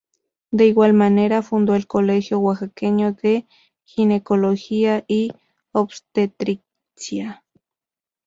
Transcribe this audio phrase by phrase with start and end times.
[0.49, 3.45] De igual manera fundó el Colegio Oaxaqueño de
[3.85, 5.29] Ginecología y
[5.73, 7.43] Obstetricia.